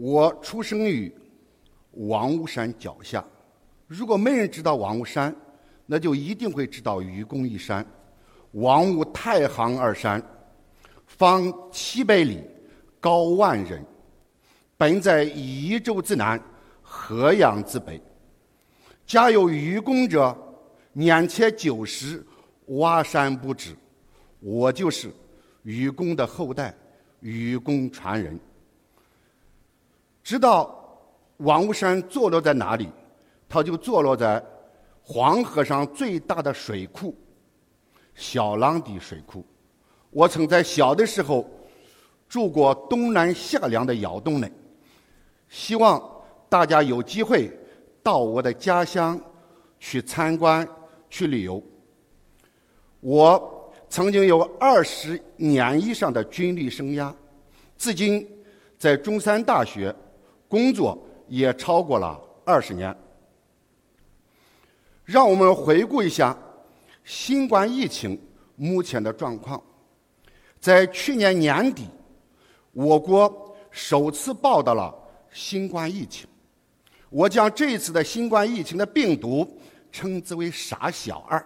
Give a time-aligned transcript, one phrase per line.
[0.00, 1.12] 我出生于
[1.90, 3.24] 王屋山脚下。
[3.88, 5.34] 如果没人知道王屋山，
[5.86, 7.84] 那就一定会知道愚公移山。
[8.52, 10.22] 王屋太行二山，
[11.04, 12.44] 方七百里，
[13.00, 13.82] 高万仞，
[14.76, 16.40] 本在夷州之南，
[16.80, 18.00] 河阳之北。
[19.04, 20.36] 家有愚公者，
[20.92, 22.24] 年且九十，
[22.66, 23.74] 挖山不止。
[24.38, 25.10] 我就是
[25.64, 26.72] 愚公的后代，
[27.18, 28.38] 愚公传人。
[30.28, 30.78] 知道
[31.38, 32.86] 王屋山坐落在哪里，
[33.48, 34.44] 它就坐落在
[35.02, 37.16] 黄河上最大的水库——
[38.14, 39.42] 小浪底水库。
[40.10, 41.48] 我曾在小的时候
[42.28, 44.52] 住过东南夏梁的窑洞内，
[45.48, 45.98] 希望
[46.46, 47.50] 大家有机会
[48.02, 49.18] 到我的家乡
[49.80, 50.68] 去参观、
[51.08, 51.62] 去旅游。
[53.00, 57.10] 我曾经有二十年以上的军旅生涯，
[57.78, 58.28] 至今
[58.78, 59.96] 在中山大学。
[60.48, 62.96] 工作也超过了二十年。
[65.04, 66.36] 让我们回顾一下
[67.04, 68.20] 新冠疫情
[68.56, 69.62] 目前的状况。
[70.60, 71.86] 在去年年底，
[72.72, 74.94] 我国首次报道了
[75.30, 76.26] 新冠疫情。
[77.10, 79.48] 我将这一次的新冠疫情的病毒
[79.90, 81.42] 称之为“傻小二”，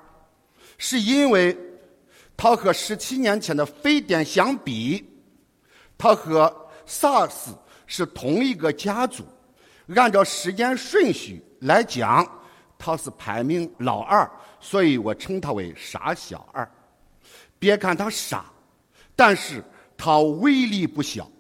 [0.78, 1.56] 是因为
[2.36, 5.04] 它和十七年前的非典相比，
[5.96, 6.52] 它和
[6.86, 7.50] SARS。
[7.94, 9.22] 是同一个家族，
[9.96, 12.26] 按照时间顺序来讲，
[12.78, 14.26] 他是排名老二，
[14.60, 16.66] 所以我称他为“傻小二”。
[17.60, 18.46] 别看他傻，
[19.14, 19.62] 但是
[19.94, 21.30] 他威力不小。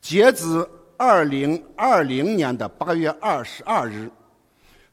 [0.00, 0.64] 截至
[0.96, 4.08] 二零二零年的八月二十二日，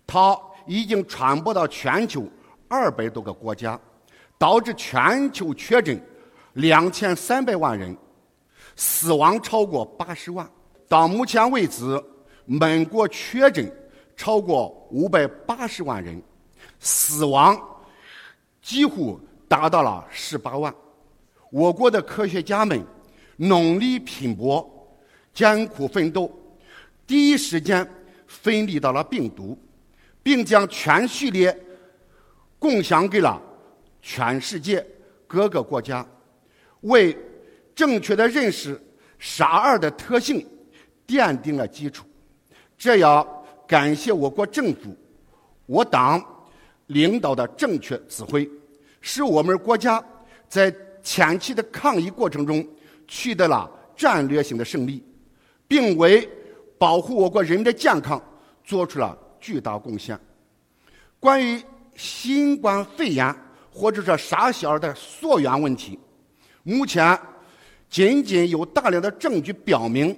[0.07, 0.35] 他
[0.65, 2.27] 已经传播到全球
[2.67, 3.79] 二百多个国家，
[4.39, 6.03] 导致全球确诊
[6.53, 7.95] 两千三百万人，
[8.75, 10.49] 死亡超过八十万。
[10.87, 11.83] 到目前为止，
[12.45, 13.71] 美国确诊
[14.15, 16.21] 超过五百八十万人，
[16.79, 17.59] 死亡
[18.61, 20.73] 几乎达到了十八万。
[21.49, 22.83] 我国的科学家们
[23.37, 24.67] 努力拼搏、
[25.33, 26.31] 艰苦奋斗，
[27.07, 27.87] 第一时间
[28.27, 29.57] 分离到了病毒，
[30.21, 31.55] 并将全序列
[32.59, 33.41] 共享给了
[34.01, 34.85] 全世界
[35.27, 36.05] 各个国家，
[36.81, 37.17] 为
[37.73, 38.79] 正确的认识
[39.17, 40.45] “傻二”的特性。
[41.07, 42.05] 奠定了基础，
[42.77, 43.23] 这要
[43.67, 44.95] 感谢我国政府、
[45.65, 46.23] 我党
[46.87, 48.49] 领导的正确指挥，
[49.01, 50.03] 使我们国家
[50.47, 52.65] 在前期的抗疫过程中
[53.07, 55.03] 取得了战略性的胜利，
[55.67, 56.27] 并为
[56.77, 58.21] 保护我国人民的健康
[58.63, 60.17] 做出了巨大贡献。
[61.19, 61.61] 关于
[61.95, 63.35] 新冠肺炎
[63.71, 65.99] 或者说“傻小儿”的溯源问题，
[66.63, 67.19] 目前
[67.89, 70.15] 仅仅有大量的证据表明。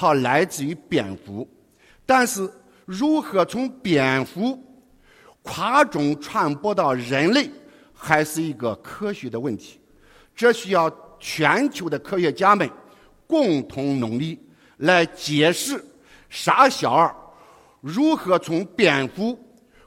[0.00, 1.44] 它来自于蝙蝠，
[2.06, 2.48] 但是
[2.86, 4.56] 如何从蝙蝠
[5.42, 7.50] 跨种传播到人类，
[7.92, 9.80] 还是一个科学的问题。
[10.36, 10.88] 这需要
[11.18, 12.70] 全球的科学家们
[13.26, 14.38] 共同努力
[14.76, 15.84] 来解释
[16.30, 17.12] “傻小二”
[17.82, 19.36] 如何从蝙蝠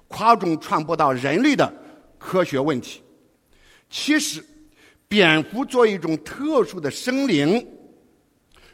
[0.09, 1.73] 跨种传播到人类的
[2.19, 3.01] 科学问题。
[3.89, 4.44] 其实，
[5.07, 7.66] 蝙蝠作为一种特殊的生灵。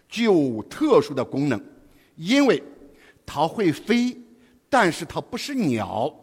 [0.10, 1.62] 具有特殊的功能，
[2.16, 2.62] 因为
[3.26, 4.18] 它会飞，
[4.70, 6.14] 但是它不是鸟，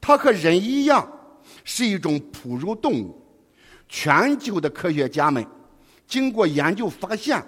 [0.00, 1.06] 它和人一样
[1.62, 3.22] 是一种哺乳动物。
[3.88, 5.46] 全球的科学家们
[6.06, 7.40] 经过研究发现，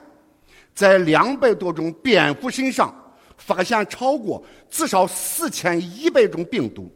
[0.75, 2.95] 在两百多种蝙蝠身上
[3.37, 6.89] 发现超过至少四千一百种病毒，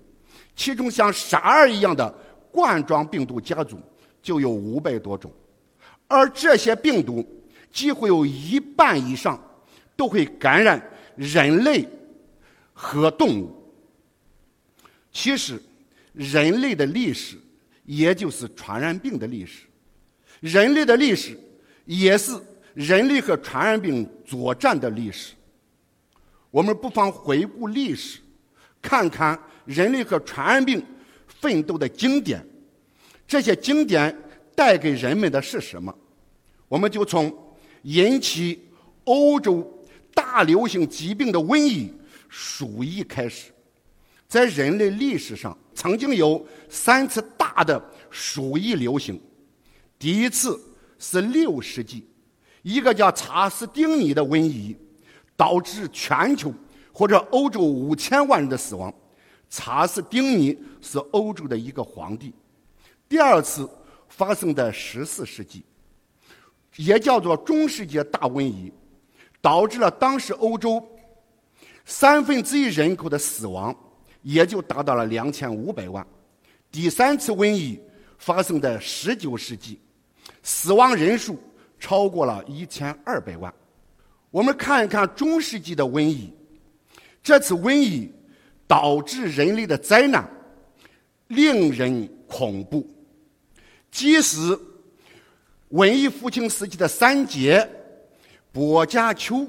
[0.55, 2.09] 其中像沙儿一样的
[2.51, 3.79] 冠状病毒家族
[4.21, 5.33] 就有五百多种，
[6.07, 7.27] 而这些病毒。
[7.73, 9.41] 几乎有一半以上
[9.97, 10.81] 都会感染
[11.17, 11.89] 人类
[12.73, 13.51] 和动物。
[15.11, 15.61] 其实，
[16.13, 17.37] 人类的历史
[17.85, 19.65] 也就是传染病的历史，
[20.41, 21.39] 人类的历史
[21.87, 22.33] 也是
[22.75, 25.35] 人类和传染病作战的历史。
[26.51, 28.21] 我们不妨回顾历史，
[28.81, 30.85] 看看人类和传染病
[31.27, 32.47] 奋斗的经典。
[33.27, 34.15] 这些经典
[34.55, 35.95] 带给人们的是什么？
[36.69, 37.35] 我们就从。
[37.83, 38.69] 引起
[39.05, 39.67] 欧洲
[40.15, 41.93] 大流行疾病的瘟疫
[42.29, 43.51] 鼠疫开始。
[44.27, 49.21] 在人类历史上，曾经有三次大的鼠疫流行。
[49.99, 50.59] 第一次
[50.99, 52.07] 是六世纪，
[52.63, 54.75] 一个叫查斯丁尼的瘟疫，
[55.37, 56.53] 导致全球
[56.93, 58.93] 或者欧洲五千万人的死亡。
[59.51, 62.33] 查斯丁尼是欧洲的一个皇帝。
[63.07, 63.69] 第二次
[64.09, 65.63] 发生在十四世纪，
[66.77, 68.73] 也叫做中世纪大瘟疫，
[69.41, 70.83] 导致了当时欧洲
[71.85, 73.75] 三分之一人口的死亡，
[74.23, 76.07] 也就达到了两千五百万。
[76.71, 77.81] 第三次瘟疫
[78.19, 79.79] 发生在十九世纪，
[80.43, 81.39] 死亡人数
[81.79, 83.53] 超过了一千二百万。
[84.31, 86.33] 我们看一看中世纪的瘟疫，
[87.23, 88.13] 这次瘟疫。
[88.65, 90.27] 导致人类的灾难
[91.27, 92.89] 令人恐怖。
[93.91, 94.59] 即使
[95.73, 97.67] 文艺复兴时期的三杰
[98.53, 99.47] 薄伽丘，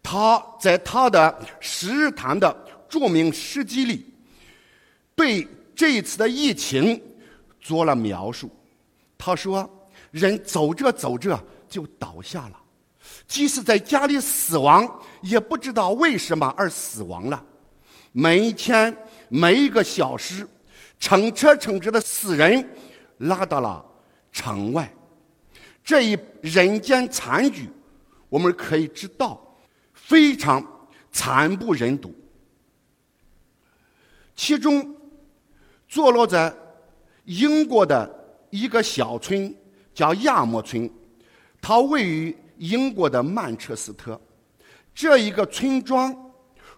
[0.00, 1.18] 他在他的
[1.58, 2.56] 《十日谈》的
[2.88, 4.06] 著名诗集里，
[5.16, 7.00] 对这一次的疫情
[7.60, 8.48] 做了描述。
[9.18, 9.68] 他说
[10.12, 11.36] ：“人走着走着
[11.68, 12.60] 就倒下了，
[13.26, 14.88] 即使在家里死亡，
[15.22, 17.44] 也不知道为什么而死亡了。”
[18.12, 18.96] 每一天，
[19.28, 20.46] 每一个小时，
[21.00, 22.64] 乘车乘车的死人
[23.18, 23.84] 拉到了
[24.30, 24.88] 城外。
[25.86, 27.70] 这一人间惨剧，
[28.28, 29.40] 我们可以知道
[29.94, 30.60] 非常
[31.12, 32.12] 惨不忍睹。
[34.34, 34.94] 其中，
[35.86, 36.52] 坐落在
[37.24, 39.54] 英国的一个小村
[39.94, 40.90] 叫亚莫村，
[41.62, 44.20] 它位于英国的曼彻斯特。
[44.92, 46.24] 这一个村庄。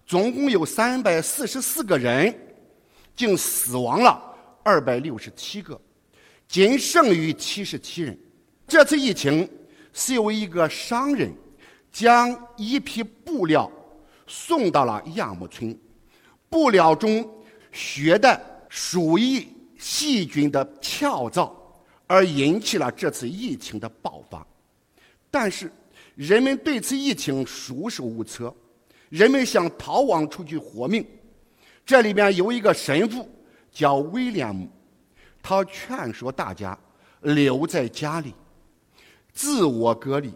[0.07, 2.35] 总共有三百四十四个人，
[3.15, 4.19] 竟死亡了
[4.63, 5.79] 二百六十七个，
[6.49, 8.19] 仅剩余七十七人。
[8.69, 9.49] 这次疫情
[9.95, 11.33] 是由一个商人
[11.91, 13.71] 将一批布料
[14.27, 15.77] 送到了亚木村，
[16.51, 17.27] 布料中
[17.73, 18.39] 携带
[18.69, 19.49] 鼠疫
[19.79, 21.51] 细菌的跳蚤，
[22.07, 24.47] 而引起了这次疫情的爆发。
[25.31, 25.73] 但是
[26.15, 28.55] 人们对此疫情束手无策。
[29.09, 31.03] 人们想逃亡出去活命，
[31.87, 33.27] 这里面有一个神父
[33.73, 34.69] 叫威廉姆，
[35.43, 36.79] 他劝说大家
[37.23, 38.35] 留在家里，
[39.39, 40.35] 自我隔离，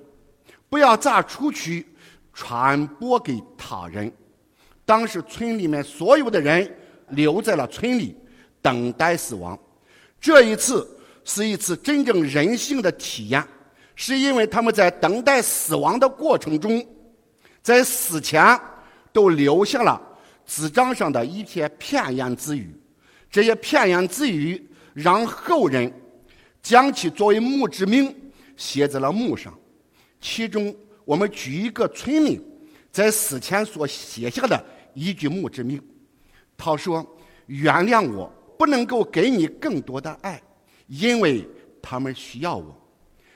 [0.68, 1.84] 不要再出去
[2.32, 4.10] 传播给他人。
[4.84, 6.72] 当时村里面所有的人
[7.08, 8.16] 留在了村里，
[8.60, 9.58] 等待死亡。
[10.20, 10.88] 这一次
[11.24, 13.44] 是一次真正人性的体验，
[13.96, 16.86] 是因为他们在等待死亡的过程中。
[17.60, 18.56] 在死前，
[19.12, 20.00] 都留下了
[20.46, 22.72] 纸张上的一些片言之语。
[23.28, 24.64] 这些片言之语
[24.94, 25.92] 让后人
[26.62, 28.14] 将其作为墓志铭
[28.56, 29.52] 写在了墓上。
[30.20, 32.40] 其中，我们举一个村民
[32.90, 34.64] 在死前所写下的
[34.94, 35.82] 一句墓志铭
[36.56, 37.04] ：“他说，
[37.46, 40.40] 原谅我不能够给你更多的爱，
[40.86, 41.44] 因为
[41.80, 42.78] 他们需要我。”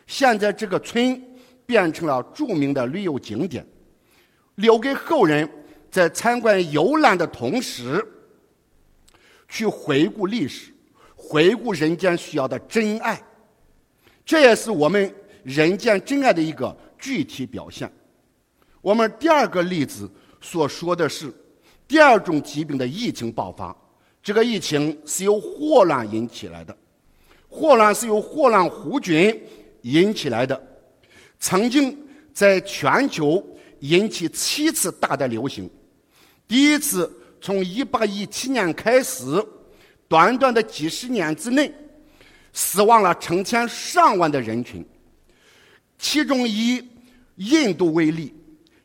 [0.06, 1.20] 现在，这个村
[1.66, 3.66] 变成了著名的旅游景点。
[4.54, 5.46] 留给后人
[5.90, 8.06] 在参观游览的同时，
[9.48, 10.72] 去回顾历史，
[11.16, 13.20] 回顾人间需要的真爱。
[14.26, 17.90] 这也是我们人间真爱的一个具体表现。
[18.82, 21.33] 我们第二个例子所说的是
[21.88, 23.75] 第二种疾病的疫情爆发。
[24.23, 26.76] 这个疫情是由霍乱引起来的，
[27.49, 29.40] 霍乱是由霍乱弧菌
[29.83, 30.61] 引起来的，
[31.38, 31.97] 曾经
[32.35, 33.42] 在全球。
[33.80, 35.71] 引起七次大的流行，
[36.49, 39.23] 第一次从一八一七年开始，
[40.09, 41.71] 短短的几十年之内，
[42.56, 44.82] 死亡了成千上万的人群。
[45.98, 46.82] 其中以
[47.34, 48.34] 印度为例，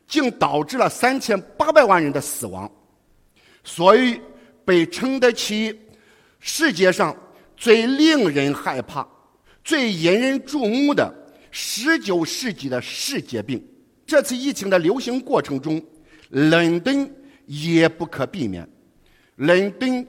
[0.06, 2.70] 竟导致了三千八百万人的死亡，
[3.64, 4.20] 所以
[4.62, 5.74] 被称得起
[6.38, 7.16] 世界上
[7.56, 9.08] 最令人害怕、
[9.64, 11.10] 最引人注目的
[11.50, 13.66] 十九世纪的世界病。
[14.04, 15.82] 这次疫情的流行过程中，
[16.28, 17.10] 伦敦
[17.46, 18.68] 也不可避免。
[19.36, 20.06] 伦敦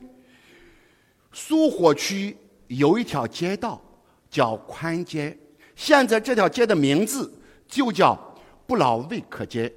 [1.32, 2.36] 苏活区
[2.77, 3.82] 有一条街道
[4.30, 5.38] 叫宽街，
[5.75, 7.32] 现在这条街的名字
[7.68, 8.18] 就叫
[8.65, 9.72] 布劳威克街。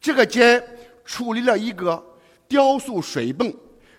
[0.00, 0.62] 这个街
[1.06, 2.02] 矗立了一个
[2.46, 3.54] 雕塑水泵，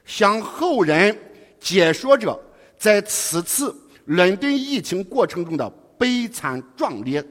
[0.06, 1.18] 向后人
[1.60, 2.40] 解说着
[2.78, 3.76] 在此次
[4.06, 7.24] 伦敦疫情过程中的悲惨壮烈。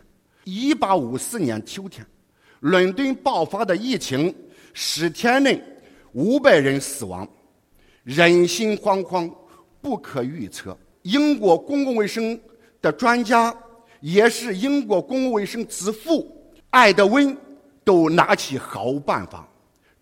[0.44, 2.04] 一八五四年秋天。
[2.60, 4.34] 伦敦爆发的疫情，
[4.72, 5.62] 十天内
[6.12, 7.28] 五百人死亡，
[8.02, 9.30] 人心惶惶，
[9.82, 10.76] 不可预测。
[11.04, 12.38] 英国公共卫生
[12.80, 13.54] 的专家，
[14.00, 16.34] 也是英国公共卫生之父
[16.70, 17.36] 艾德温，
[17.84, 19.46] 都拿起毫无办法。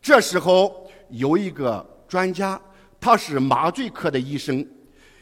[0.01, 2.61] 这时候有一个专家，
[3.01, 4.65] 他是麻醉科的医生，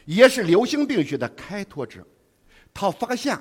[0.04, 2.06] 也是流行病学的开拓者。
[2.74, 3.38] 他发现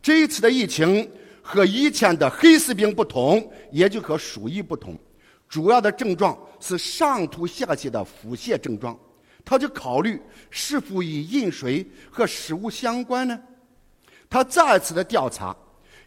[0.00, 1.06] 这一次的疫情
[1.42, 4.98] 和以前的黑死病不同，也就和鼠疫不同，
[5.46, 8.98] 主要的症状是上吐下泻的腹泻症状。
[9.44, 10.20] 他就考虑
[10.50, 13.38] 是否与饮水和食物相关呢？
[14.30, 15.54] 他再次的调查，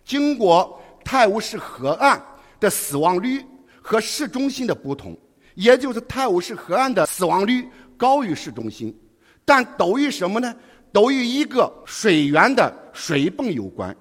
[0.04, 2.20] 经过泰晤士河岸
[2.60, 3.46] 的死亡率
[3.82, 5.16] 和市中心的不同，
[5.54, 8.98] 也就是泰晤士河岸的死亡率高于市中心，
[9.44, 10.56] 但都与什么呢？
[10.92, 13.96] 都与一个水源的水泵有关。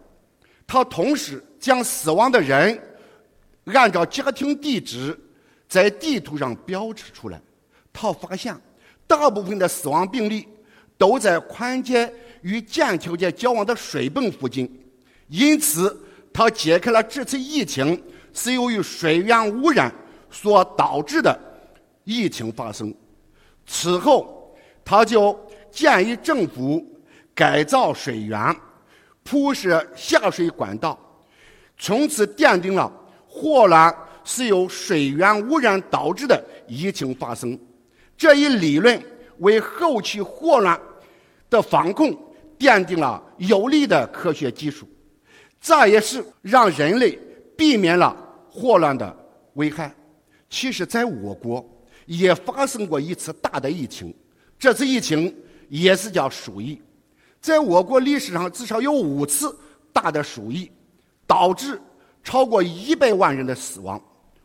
[0.67, 2.81] 他同时将死亡的人
[3.67, 5.19] 按照家庭地址
[5.69, 7.43] 在地图上标志出来。
[7.93, 8.57] 他发现。
[9.07, 10.47] 大部分的死亡病例
[10.97, 14.71] 都在宽街与剑桥街交往的水泵附近，
[15.29, 16.01] 因此
[16.33, 19.93] 他解开了这次疫情是由于水源污染
[20.31, 21.39] 所导致的
[22.05, 22.93] 疫情发生。
[23.67, 25.39] 此后，他就
[25.71, 26.85] 建议政府
[27.35, 28.55] 改造水源，
[29.23, 30.99] 铺设下水管道，
[31.79, 32.93] 从此奠定了
[33.27, 37.59] 霍乱是由水源污染导致的疫情发生。
[38.17, 39.01] 这一理论
[39.39, 40.81] 为后期霍乱
[41.51, 42.17] 的防控
[42.59, 44.89] 奠定了有力的科学基础，
[45.61, 47.19] 这也是让人类
[47.57, 48.17] 避免了
[48.49, 49.15] 霍乱的
[49.55, 49.95] 危害。
[50.49, 51.65] 其实，在我国
[52.07, 54.15] 也发生过一次大的疫情，
[54.59, 55.35] 这次疫情
[55.69, 56.81] 也是叫鼠疫。
[57.41, 59.55] 在我国历史上，至少有五次
[59.93, 60.71] 大的鼠疫，
[61.27, 61.81] 导致
[62.23, 64.01] 超过一百万人的死亡。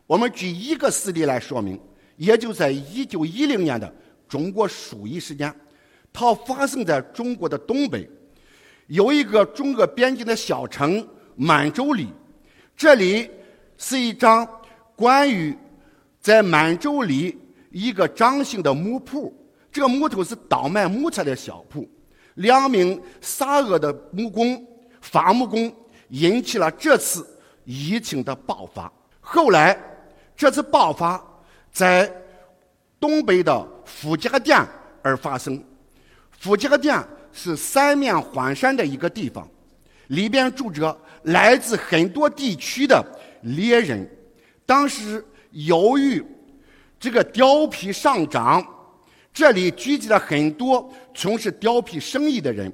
[0.07, 1.79] 我们举一个事例来说明。
[2.19, 3.91] 也就在一九一零年的
[4.27, 5.55] 中国鼠疫事件，
[6.11, 8.07] 它发生在中国的东北，
[8.87, 11.07] 有一个中俄边境的小城
[11.37, 12.09] 满洲里，
[12.75, 13.31] 这里
[13.77, 14.45] 是一张
[14.97, 15.57] 关于
[16.19, 17.39] 在满洲里
[17.71, 19.33] 一个张姓的木铺，
[19.71, 21.89] 这个木头是倒卖木材的小铺，
[22.33, 24.61] 两名杀恶的木工
[24.99, 25.73] 伐木工
[26.09, 27.25] 引起了这次
[27.63, 28.91] 疫情的爆发。
[29.21, 29.81] 后来
[30.35, 31.28] 这次爆发。
[31.79, 32.11] 在
[32.99, 34.61] 东北的傅家店
[35.01, 35.63] 而发生。
[36.29, 39.47] 傅家店是三面环山的一个地方，
[40.07, 40.93] 里边住着
[41.23, 43.01] 来自很多地区的
[43.43, 44.05] 猎人。
[44.65, 46.21] 当时由于
[46.99, 48.61] 这个貂皮上涨，
[49.31, 52.69] 这里聚集了很多从事貂皮生意的人，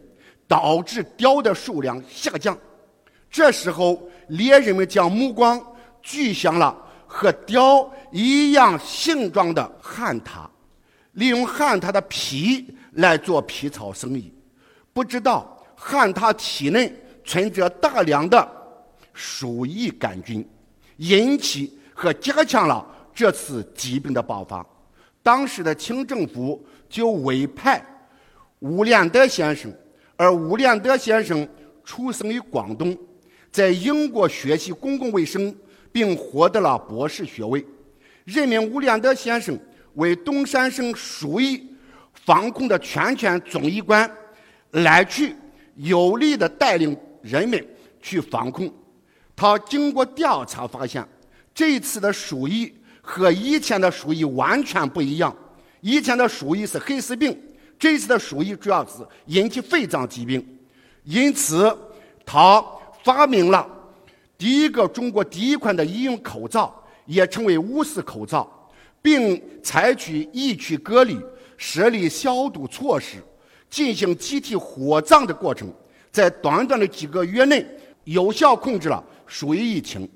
[0.48, 2.58] 导致貂的数量下降。
[3.30, 5.64] 这时候，猎人们将目光
[6.02, 6.82] 聚向了。
[7.08, 10.48] 和雕一样形状的旱獭，
[11.14, 14.34] 利用旱獭的皮来做皮草生意。
[14.92, 16.94] 不知道旱獭体内
[17.24, 18.50] 存着大量的
[19.14, 20.48] 鼠疫杆菌，
[20.98, 24.66] 引起和加强了这次疾病的爆发。
[25.24, 27.84] 当时的清政府就委派
[28.60, 29.74] 吴连德先生，
[30.16, 31.48] 而吴连德先生
[31.84, 32.98] 出生于广东，
[33.52, 35.56] 在英国学习公共卫生。
[35.96, 37.66] 并获得了博士学位，
[38.26, 39.58] 任命吴连德先生
[39.94, 41.66] 为东三省鼠疫
[42.12, 44.12] 防控的全权总医官，
[44.72, 45.34] 来去
[45.76, 47.66] 有力的带领人们
[48.02, 48.70] 去防控。
[49.38, 51.08] 他经过调查发现，
[51.54, 55.34] 这次的鼠疫和以前的鼠疫完全不一样。
[55.80, 57.42] 以前的鼠疫是黑死病，
[57.80, 58.96] 这次的鼠疫主要是
[59.28, 60.46] 引起肺脏疾病。
[61.06, 61.74] 因此，
[62.26, 62.62] 他
[63.02, 63.72] 发明了。
[64.38, 68.70] 第一个中国第一款的医用口罩，也称为无丝口罩，
[69.02, 71.18] 并采取疫区隔离、
[71.56, 73.18] 设立消毒措施，
[73.70, 75.74] 进行集体火葬的过程，
[76.12, 77.66] 在短短的几个月内，
[78.04, 80.10] 有效控制了鼠疫疫情。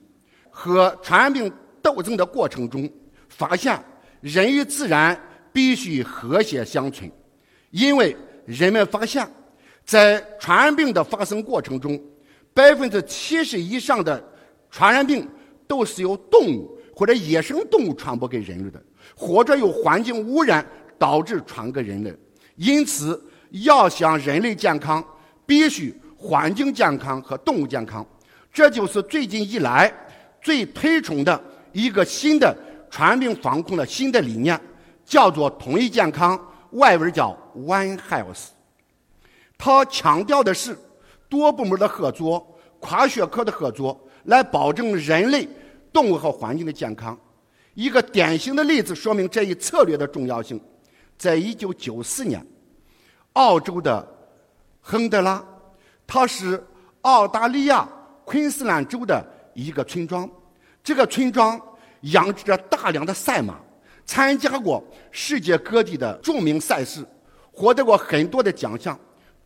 [0.52, 1.50] 和传染病
[1.82, 2.90] 斗争的过程中，
[3.30, 3.82] 发现
[4.20, 5.18] 人与自然
[5.54, 7.06] 必须和谐相处，
[7.72, 8.14] 因为
[8.46, 9.26] 人们发现，
[9.86, 11.98] 在传染病的发生过程中。
[12.60, 14.22] 百分之七十以上的
[14.70, 15.26] 传染病
[15.66, 18.84] 都是由动物或者野生动物传播给人类的，
[19.16, 20.66] 或者由环境污染
[20.98, 22.14] 导致传给人类。
[22.58, 25.02] 因此，要想人类健康，
[25.46, 28.06] 必须环境健康和动物健康。
[28.52, 29.90] 这就是最近以来
[30.42, 32.54] 最推崇的一个新的
[32.92, 34.60] 传染病防控的新的理念，
[35.06, 36.38] 叫做统一健康，
[36.72, 38.48] 外文叫 One Health。
[39.58, 40.78] 它强调的是。
[41.30, 45.48] 多部门的合作、跨学科的合作，来保证人类、
[45.94, 47.18] 动物和环境的健康。
[47.76, 50.60] 一个典型的例子说明这一策略的重要性。
[51.18, 52.46] 在一九九四年，
[53.34, 54.06] 澳洲的
[54.82, 55.44] 亨德拉，
[56.08, 56.62] 它是
[57.02, 57.88] 澳大利亚
[58.26, 60.30] 昆士兰州的一个村庄，
[60.84, 61.60] 这个村庄
[62.02, 63.60] 养殖着大量的赛马，
[64.06, 67.06] 参加过世界各地的著名赛事，
[67.52, 68.98] 获得过很多的奖项。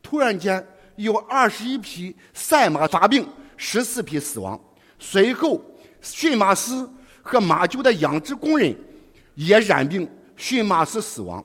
[0.01, 4.59] 突然间，有二十一匹赛马发病，十四匹死亡。
[4.99, 5.61] 随后，
[6.01, 6.87] 驯马师
[7.21, 8.75] 和马厩的养殖工人
[9.35, 11.43] 也染病，驯马师死亡。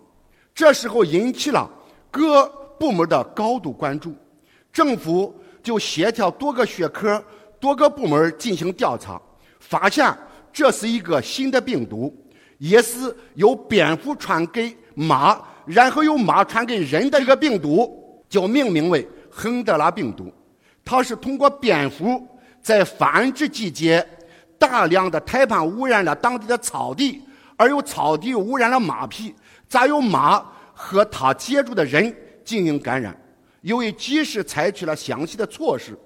[0.54, 1.70] 这时候引起了
[2.10, 2.46] 各
[2.78, 4.14] 部门的高度关注，
[4.72, 7.22] 政府就协调多个学科、
[7.60, 9.20] 多个部门进行调查，
[9.60, 10.12] 发现
[10.52, 12.14] 这是一个新的病毒，
[12.58, 19.06] 也是由蝙蝠传给马，然后由马传给人的一个病毒，就命名为
[19.38, 20.32] 亨德拉病毒。
[20.84, 22.26] 它是通过蝙蝠
[22.60, 24.04] 在繁殖季节
[24.58, 27.22] 大量的胎盘污染了当地的草地，
[27.56, 29.32] 而又草地污染了马匹。
[29.68, 33.14] 再由马和它接触的人进行感染。
[33.60, 35.96] 由于及时采取了详细的措施，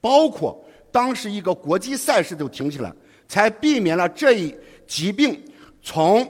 [0.00, 2.92] 包括当时一个国际赛事都停下来，
[3.26, 4.54] 才避免了这一
[4.86, 5.42] 疾病
[5.82, 6.24] 从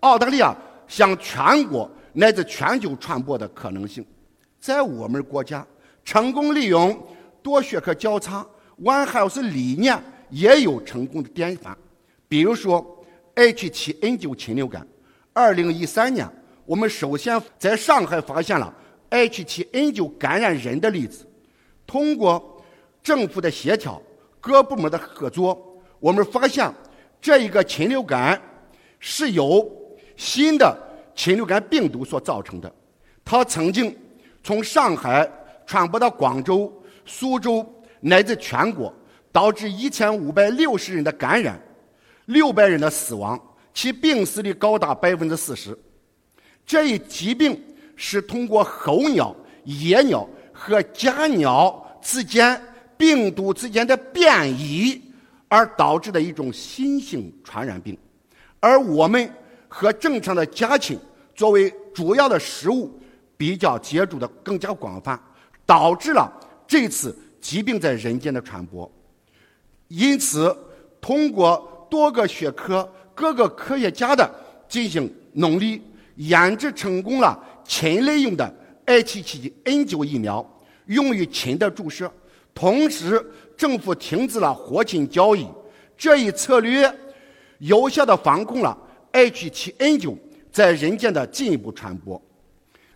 [0.00, 4.04] 澳大利亚向全国乃至全球传播的可能性。
[4.60, 5.66] 在我们国家，
[6.08, 6.98] 成功利用
[7.42, 8.42] 多学科交叉
[8.82, 11.76] One Health 理念也有成功的典范，
[12.26, 14.88] 比如说 H7N9 禽流感。
[15.34, 16.26] 二零一三年，
[16.64, 18.74] 我们首先在上海发现了
[19.10, 21.26] H7N9 感染人的例子。
[21.86, 22.64] 通过
[23.02, 24.00] 政府的协调、
[24.40, 26.72] 各部门的合作，我们发现
[27.20, 28.40] 这一个禽流感
[28.98, 29.70] 是由
[30.16, 30.74] 新的
[31.14, 32.74] 禽流感病毒所造成的。
[33.22, 33.94] 它曾经
[34.42, 35.30] 从上海
[35.68, 36.72] 传播到广州、
[37.04, 37.64] 苏州
[38.00, 38.90] 乃至全国，
[39.30, 41.60] 导致一千五百六十人的感染，
[42.24, 43.38] 六百人的死亡。
[43.74, 45.78] 其病死率高达百分之四十。
[46.64, 47.62] 这一疾病
[47.96, 52.60] 是通过候鸟、野鸟和家鸟之间
[52.96, 55.00] 病毒之间的变异
[55.48, 57.96] 而导致的一种新型传染病。
[58.58, 59.30] 而我们
[59.68, 60.98] 和正常的家禽
[61.34, 62.98] 作为主要的食物
[63.36, 65.20] 比较接触的更加广泛，
[65.68, 66.32] 导致了
[66.66, 68.90] 这次疾病在人间的传播。
[69.88, 70.56] 因此，
[70.98, 72.90] 通过多个学科。
[73.14, 74.32] 各个科学家的
[74.68, 75.82] 进行努力，
[76.14, 78.54] 研制成功了禽类用的
[78.86, 80.48] H7N9 疫苗，
[80.86, 82.08] 用于禽的注射。
[82.54, 83.20] 同时，
[83.56, 85.44] 政府停止了活禽交易。
[85.96, 86.88] 这一策略
[87.58, 88.78] 有效地防控了
[89.10, 90.16] H7N9
[90.52, 92.22] 在人间的进一步传播。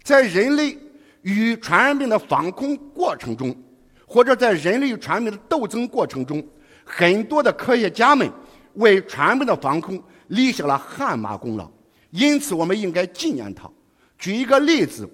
[0.04, 0.78] 在人类
[1.22, 3.56] 与传染病的防控过程中，
[4.06, 6.44] 或者在人类与传染病的斗争过程中，
[6.84, 8.30] 很多的科学家们
[8.74, 10.02] 为传染病的防控。
[10.28, 11.70] 立下了汗马功劳，
[12.08, 13.70] 因此我们应该纪念他。
[14.18, 15.06] 举一个例子，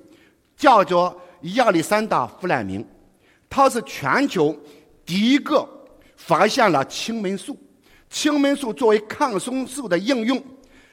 [0.57, 1.21] 叫做
[1.55, 2.87] 亚历山大·弗莱明，
[3.51, 4.57] 他是全球
[5.05, 5.69] 第一个
[6.15, 7.59] 发现了青霉素。
[8.09, 10.41] 青霉素作为抗生素的应用，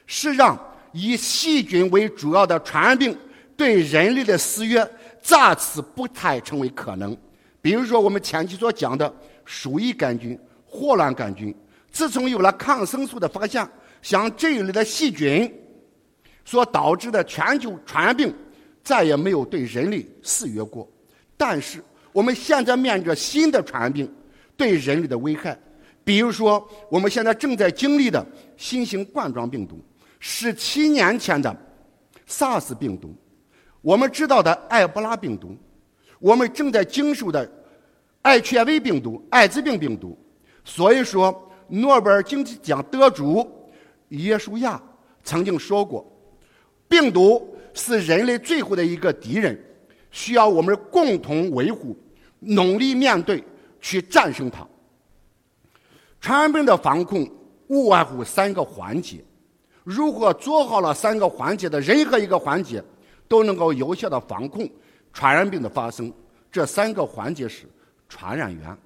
[0.06, 0.58] 是让
[0.92, 3.16] 以细菌为主要的传染病
[3.56, 4.84] 对人类的肆虐
[5.26, 7.16] 再次不太成为可能。
[7.60, 9.12] 比如说，我们前期所讲的
[9.44, 11.52] 鼠疫杆菌、霍乱杆菌，
[11.90, 13.68] 自从有了抗生素的发现。
[14.02, 15.52] 像这一类的细菌
[16.44, 18.32] 所导致的全球传染病，
[18.84, 20.88] 再也没有对人类肆虐过。
[21.36, 24.08] 但是我们现在面临着新的传染病
[24.56, 25.58] 对人类的危害，
[26.04, 28.24] 比如说我们现在正在经历的
[28.56, 29.84] 新型冠状病毒，
[30.20, 31.56] 十七年前的
[32.28, 33.12] SARS 病毒，
[33.86, 35.56] 我们知道的埃博拉病毒，
[36.18, 37.48] 我们正在经受的
[38.24, 40.18] HIV 病毒、艾滋病病毒。
[40.64, 43.48] 所以说，诺贝尔经济奖得主。
[44.08, 44.82] 耶稣亚
[45.22, 46.04] 曾经说过
[46.88, 49.56] ：“病毒是人类最后的一个敌人，
[50.10, 51.96] 需要我们共同维护，
[52.40, 53.40] 努力面对，
[53.80, 54.66] 去战胜它。”
[56.20, 57.24] 传染病的防控
[57.68, 59.24] 无外乎三个环节，
[59.84, 62.82] 如果做好了三个环节的任何一个环节，
[63.28, 64.68] 都能够有效的防控
[65.12, 66.12] 传染病的发生。
[66.50, 67.64] 这三个环节是
[68.08, 68.78] 传染源，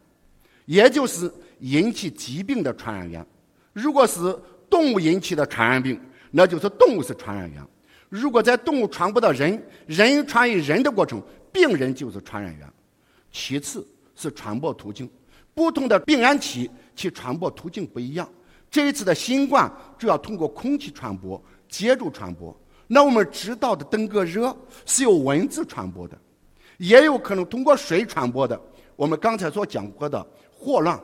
[0.66, 3.24] 也就是引起疾病的传染源。
[3.72, 4.36] 如果是
[4.68, 6.00] 动物引起的传染病，
[6.30, 7.64] 那就是动物是传染源。
[8.08, 11.22] 如果在动物传播到人，人传于人的过程，
[11.52, 12.68] 病人就是传染源。
[13.30, 15.08] 其次是传播途径，
[15.54, 18.28] 不同的病原体其传播途径不一样。
[18.68, 22.56] 这一次的新冠主要通过空气传播、接触传播。
[22.92, 26.18] 那我们知道的登革热是由蚊子传播的，
[26.78, 28.60] 也有可能通过水传播的。
[28.96, 31.00] 我们刚才所讲过的霍乱。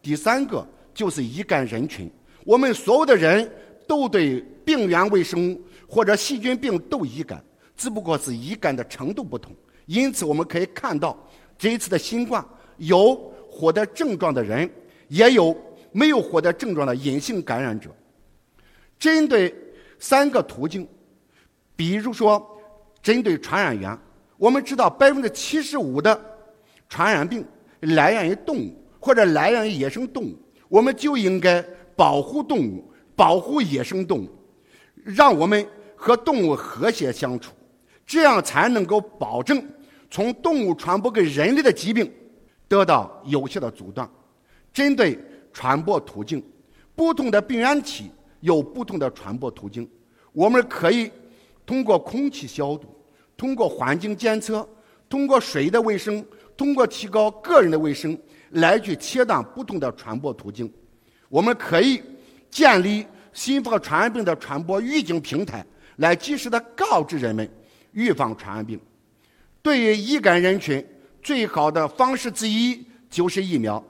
[0.00, 2.08] 第三个就是乙肝人群。
[2.44, 3.50] 我们所有的人
[3.84, 7.42] 都对病原微生物或者细菌病都易感，
[7.76, 9.52] 只不过是易感的程度不同。
[9.86, 11.18] 因此，我们可以看到
[11.58, 13.16] 这一次的新冠有
[13.50, 14.70] 获得症状的人，
[15.08, 15.56] 也有
[15.90, 17.90] 没有获得症状的隐性感染者。
[19.00, 19.52] 针对
[19.98, 20.86] 三个途径，
[21.76, 22.44] 比如说
[23.02, 23.98] 针对传染源，
[24.36, 26.18] 我们知道百分之七十五的
[26.88, 27.44] 传染病
[27.80, 31.62] 来源于动物或者来源于野生动物，我们就应该
[31.96, 34.28] 保护动物，保护野生动物，
[35.02, 37.52] 让我们和动物和谐相处，
[38.06, 39.62] 这样才能够保证
[40.10, 42.10] 从动物传播给人类的疾病
[42.68, 44.08] 得到有效的阻断。
[44.72, 45.18] 针对
[45.52, 46.42] 传播途径，
[46.94, 48.10] 不同的病原体
[48.40, 49.88] 有不同的传播途径，
[50.32, 51.10] 我们可以
[51.66, 52.94] 通过空气消毒，
[53.36, 54.68] 通过环境监测，
[55.08, 56.24] 通过水的卫生，
[56.56, 58.18] 通过提高个人的卫生
[58.50, 60.72] 来去切断不同的传播途径。
[61.28, 62.02] 我们可以
[62.50, 65.64] 建立新发传染病的传播预警平台，
[65.96, 67.48] 来及时的告知人们
[67.92, 68.78] 预防传染病。
[69.62, 70.86] 对于易感人群，
[71.22, 73.82] 最好的方式之一就是疫苗。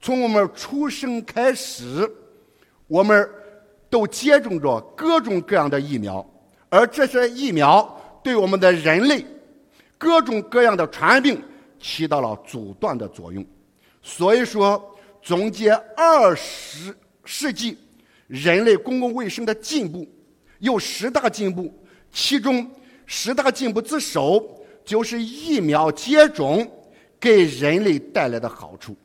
[0.00, 2.08] 从我们出生开始，
[2.86, 3.28] 我们
[3.88, 6.24] 都接种着各种各样的疫苗，
[6.72, 7.84] 而这些疫苗
[8.24, 9.22] 对我们的人类
[9.98, 11.38] 各种各样的传染病
[11.78, 13.44] 起到了阻断的作用。
[14.00, 14.82] 所以说，
[15.20, 17.76] 总结二十世纪
[18.26, 20.08] 人类公共卫生的进步，
[20.60, 21.70] 有十大进步，
[22.10, 22.66] 其中
[23.04, 26.66] 十大进步之首就是疫苗接种
[27.20, 28.96] 给人类带来的好处。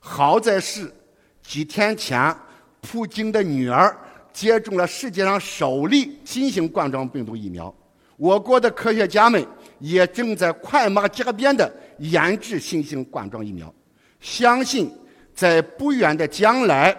[0.00, 0.92] 好在是
[1.40, 2.36] 几天前，
[2.80, 3.96] 普京的女儿
[4.36, 7.74] 接种了世界上首例新型冠状病毒疫苗。
[8.18, 9.42] 我国的科学家们
[9.78, 13.74] 也正在快马加鞭地研制新型冠状疫苗。
[14.20, 14.92] 相信
[15.34, 16.94] 在不远的将来，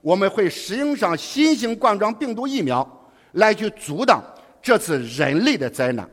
[0.00, 4.24] 我们会使用上新型冠状病毒疫苗来去阻挡
[4.62, 6.08] 这次人类的灾难，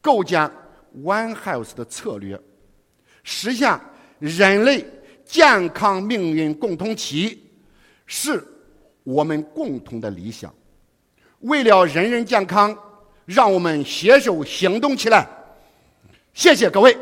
[0.00, 0.50] 构建
[1.04, 2.40] One Health 的策略，
[3.22, 3.78] 实现
[4.18, 4.82] 人类。
[5.24, 7.50] 健康命运共同体
[8.06, 8.44] 是
[9.04, 10.52] 我们共同的理想。
[11.40, 12.76] 为了人人健康，
[13.24, 15.26] 让我们携手行动起来。
[16.34, 16.96] 谢谢各位。